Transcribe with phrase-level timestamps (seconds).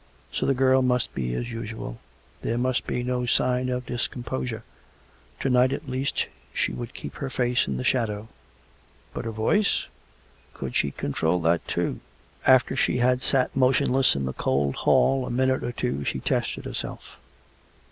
[0.33, 1.99] So the girl must be as usual.
[2.41, 4.63] There must be no sign of discomposure.
[5.41, 8.27] To night, at least, she would keep her face in the shadow.
[9.13, 9.85] But her voice?
[10.55, 11.99] Could she control that too.f*
[12.49, 16.65] After she had sat motionless in the cold hall a minute or two, she tested
[16.65, 17.17] herself.